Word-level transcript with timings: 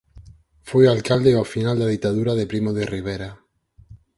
Foi 0.69 0.85
alcalde 0.87 1.31
ao 1.35 1.49
final 1.53 1.75
da 1.79 1.91
ditadura 1.93 2.33
de 2.39 2.45
Primo 2.51 2.71
de 2.77 2.83
Rivera. 2.93 3.29